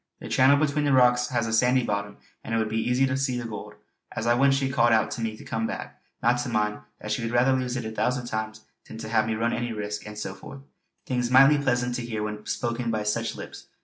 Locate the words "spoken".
12.47-12.89